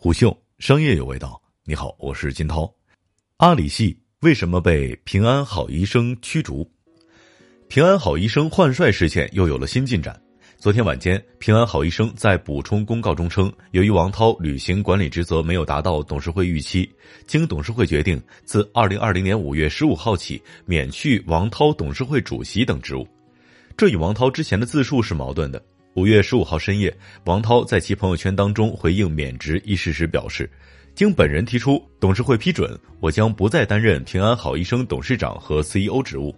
[0.00, 2.72] 虎嗅商业有味道，你好，我是金涛。
[3.38, 6.70] 阿里系为什么被平安好医生驱逐？
[7.66, 10.16] 平安好医生换帅事件又有了新进展。
[10.56, 16.88] 昨天晚间，平安好医生在补充公告中称，由于王涛履行管理职责没有达到董事会预期，
[17.26, 23.04] 经董事会决定，自二零二零年五月十五号起免去王涛董事会主席等职务。
[23.76, 25.60] 这与王涛之前的自述是矛盾的。
[25.98, 30.48] 五月十五号深夜，王涛在其朋友圈当中回应免职一事时表示
[30.94, 36.32] ：“经本人提出，董事会批准，我将不再担任平安好医生董事长和 CEO 职务。”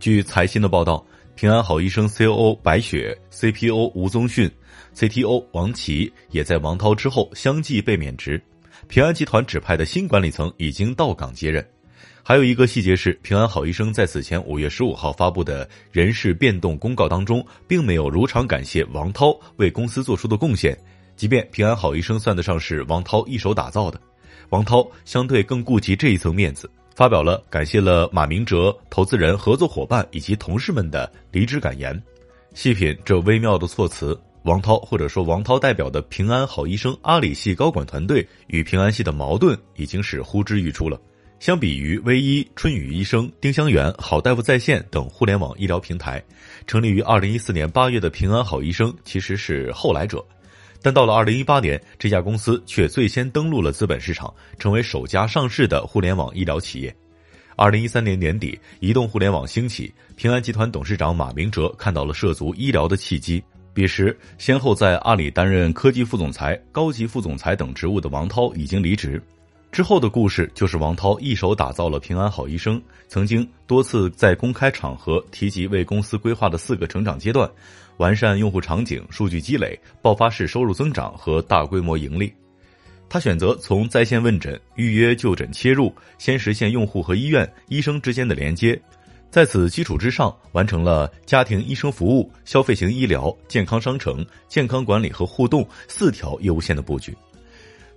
[0.00, 4.50] 据财新的报道，平安好医生 COO 白雪、CPO 吴宗训、
[4.94, 8.42] CTO 王琦也在王涛之后相继被免职，
[8.88, 11.62] 平安集团指派的新管理层已经到岗接任。
[12.26, 20.74] 还有一个细节是，平安好医生在此前五月十五号发布的人事变动公告当中，并没有如常感谢王涛为公司做出的贡献。
[21.16, 24.00] 即便平安好医生算得上是王涛一手打造的，
[24.48, 32.02] 王涛相对更顾及这一层面子，发表了感谢了马明哲、投资人、合作伙伴以及同事们的离职感言。
[32.54, 40.98] 细品这微妙的措辞，王涛或者说王涛代表的平安好医生阿里系高管团队与平安系的矛盾已经是呼之欲出了。
[41.44, 46.24] 相比于微医、春雨医生、丁香园、好大夫在线等互联网医疗平台，
[46.66, 50.24] 成立于二零一四年八月的平安好医生其实是后来者，
[50.80, 56.96] 但到了二零一八年，这家公司却最先登陆了资本市场，成为首家上市的互联网医疗企业。
[57.56, 63.44] 二零一三年年底，移动互联网兴起，平安集团董事长马明哲看到了涉足医疗的契机。
[63.74, 69.22] 彼时，先后在阿里担任科技副总裁、高级副总裁等职务的王涛已经离职。
[69.74, 77.50] 之后的故事就是王涛一手打造了平安好医生，曾经多次在公开场合提及为公司规划的四个成长阶段：
[77.96, 82.32] 完善用户场景、数据积累、爆发式收入增长和大规模盈利。
[83.08, 88.80] 他选择从在线问诊、预约就诊切入，先实现用户和医院、医生之间的连接，
[89.28, 97.12] 在此基础之上，完成了家庭医生服务、消费型医疗、健康商城、健康管理和互动四条业务线的布局。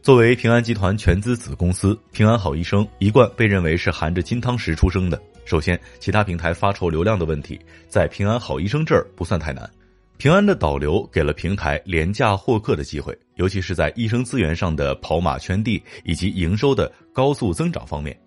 [0.02, 5.22] 作为平安集团全资子公司，平安好医生一贯被认为是含着金汤匙出生的。
[5.44, 7.60] 首先，其他平台发愁流量的问题，
[7.90, 9.70] 在平安好医生这儿不算太难。
[10.18, 18.18] 平安的导流给了平台廉价获客的机会，尤其是在医生资源上的跑马圈地以及营收的高速增长方面。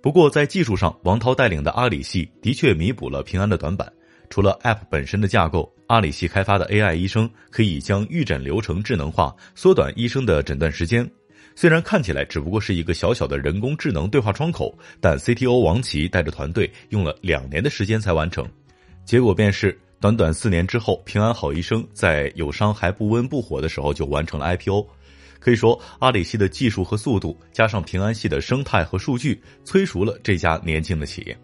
[0.00, 3.92] 不过，在技术上，王涛带领的阿里系的确弥补了平安的短板。
[4.28, 11.08] 除了 App 本身的架构，阿里系开发的 AI 医生可以将预诊流程智能化，缩短医生的诊断时间。
[11.54, 18.46] 虽然看起来只不过是一个小小的人工智能对话窗口，但 CTO 王琦带着团队用了两年的时间才完成。
[19.06, 24.86] 结果便是，短短四年之后，平安好医生在友商还不温不火的时候就完成了 IPO。
[25.38, 31.38] 可以说，阿里系的技术和速度，加上平安系的生态和数据，催熟了这家年轻的企业。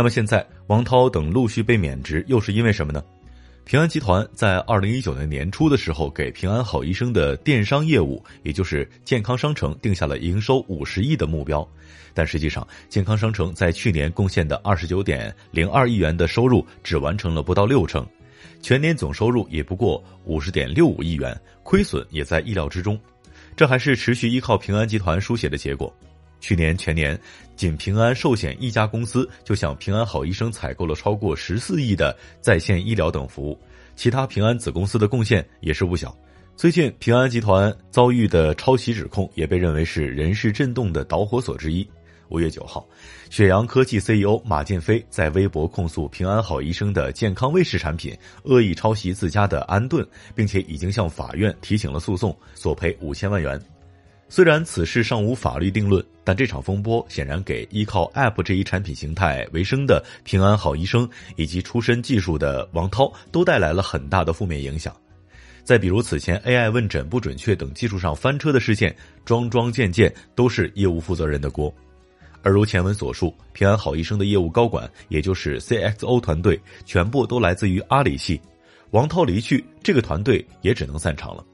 [0.00, 3.04] 那么现在，王涛等陆续被免职，又是因为什么呢？
[3.66, 11.68] 平安集团在二零一九年年初的时候，给平安好医生的电商业务，也就是健康商城，定下了营收五十亿的目标。
[12.14, 18.06] 但实际上，健康商城在去年贡献的二十九点零二亿元的收入，只完成了不到六成，
[18.62, 22.98] 全年总收入也不过五十点六五亿元，亏损也在意料之中。
[23.54, 25.94] 这还是持续依靠平安集团书写的结果。
[26.40, 27.18] 去年全年，
[27.54, 33.58] 仅平安寿险一家公司就向平安好医生采购了超过十四亿的在线医疗等服务，
[33.94, 36.16] 其他平安子公司的贡献也是不小。
[36.56, 41.88] 最近，平安集团遭遇的抄袭指控也被认为是人事震动的导火索之一。
[42.28, 42.86] 五月九号，
[43.28, 53.60] 雪阳科技 CEO 马建飞在微博控诉平安好医生的健康卫士产品恶意抄袭自家的安顿，并且已经向法院提起了诉讼，索赔五千万元。
[54.32, 64.94] 虽然此事尚无法律定论，但这场风波显然给依靠 App 这一产品形态为生的平安好医生以及出身技术的王涛都带来了很大的负面影响。
[65.64, 71.72] 再比如此前 AI 问诊不准确等技术上翻车的事件，桩桩件件都是业务负责人的锅。
[72.40, 78.40] 而如前文所述，平安好医生的业务高管，也就是 CXO 团队，全部都来自于阿里系。
[78.92, 81.44] 王涛离去，这个团队也只能散场了。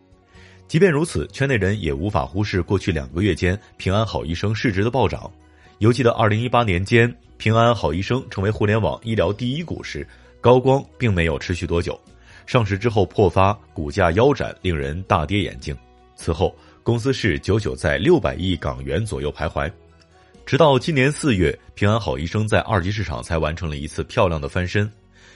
[0.68, 5.30] 即便如此，圈内人也无法忽视过去两个月间平安好医生市值的暴涨。
[5.78, 10.06] 犹记得二零一八年间，平安好医生成为互联网医疗第一股时，
[10.40, 11.98] 高光并没有持续多久。
[12.46, 15.76] 上市之后破发，股价腰斩，令人大跌眼镜。
[16.16, 19.70] 此后，公司是久久在六百亿港元左右徘徊。
[20.44, 24.90] 直到今年四月，平安好医生在二级市场才完成了一次漂亮的翻身。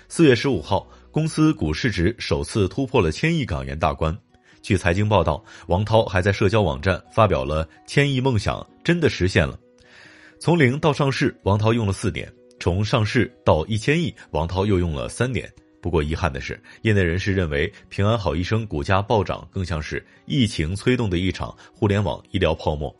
[0.08, 4.16] 四月十五号，公司股市值首次突破了千亿港元大关。
[4.62, 9.58] 据财经报道，王涛还在社交网站发表了“千亿梦想真的实现了”。
[10.38, 12.26] 从零到上市，王涛用了四年；
[12.58, 15.50] 从上市到一千亿，王涛又用了三年。
[15.82, 22.94] 不过遗憾的是，业内人士认为平安好医生股价暴涨更像是疫情催动的一场互联网医疗泡沫。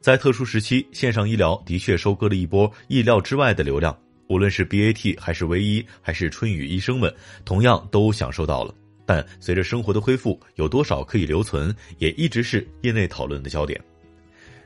[0.00, 3.96] 在特殊时期，线上医疗的确收割了一波意料之外的流量。
[4.28, 7.12] 无论是 BAT 还是唯一还是春雨医生们，
[7.44, 8.74] 同样都享受到了。
[9.10, 13.80] 但随着生活的恢复，有多少可以留存，也一直是业内讨论的焦点。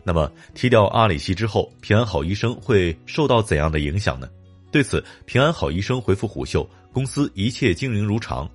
[0.02, 4.28] 那么，踢掉阿里系之后，平安好医生会受到怎样的影响呢？
[4.70, 8.46] 对此，平安好医生回复虎嗅，公司一切经营如常。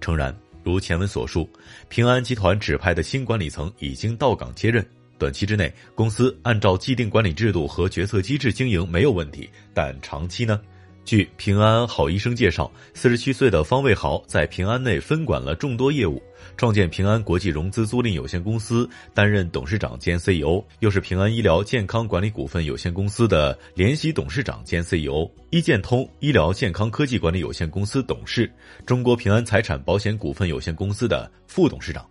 [0.00, 0.32] 诚然，
[0.62, 1.50] 如前文所述，
[1.88, 4.86] 平安集团指派的新管理层已经到岗接任。
[5.18, 10.60] 短期之内，公司按照既定管理制度和决策机制经营没有问题，但长期呢？
[11.06, 16.20] 据平安好医生介绍，四十七岁的方卫豪在平安内分管了众多业务，
[16.56, 28.50] 创建平安国际融资租赁有限公司，担任董事长兼 CEO，又是平安医疗健康管理股份有限公司的联席董事长兼 CEO，医健通医疗健康科技管理有限公司董事，
[28.84, 32.04] 中国平安财产保险股份有限公司的副董事长。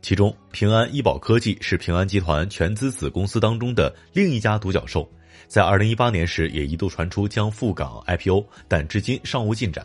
[0.00, 5.06] 其中，平安医保科技是平安集团全资子公司当中的另一家独角兽，
[5.46, 9.84] 在二零一八年时也一度传出将赴港 IPO，但至今尚无进展。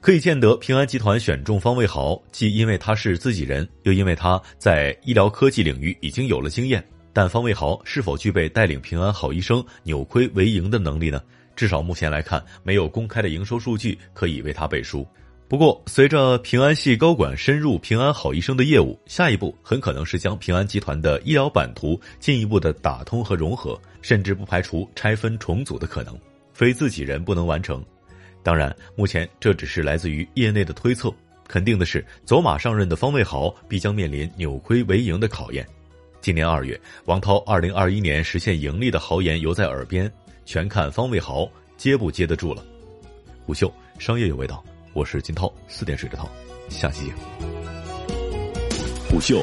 [0.00, 6.84] 可以见得，平安集团选中方卫豪，既因为他是自己人，又因为他在医疗科技领域已经有了经验。
[7.12, 11.20] 但方卫豪是否具备带领平安好医生扭亏为盈的能力呢？
[11.56, 15.04] 至少目前来看，没有公开的营收数据可以为他背书。
[15.48, 26.18] 不过，随着平安系高管深入平安好医生的业务，下一步很可能是将平安集团的医疗版图进一步的打通和融合，甚至不排除拆分重组的可能。
[26.52, 27.84] 非自己人不能完成。
[28.42, 31.12] 当然，目前这只是来自于业内的推测。
[31.46, 35.66] 肯定的是，走马上任的方卫豪必将面临扭亏为盈的考验。
[36.20, 40.10] 今年二月，王涛二零二一年实现盈利的豪言犹在耳边，
[40.44, 42.64] 全看方卫豪接不接得住了。
[43.46, 44.62] 虎嗅商业有味道。
[44.94, 46.28] 我是金涛，四点水的涛，
[46.68, 47.14] 下期见。
[49.08, 49.42] 虎嗅，